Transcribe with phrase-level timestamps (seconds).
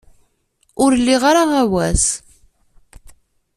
[0.83, 2.05] Ur liɣ ara aɣawas.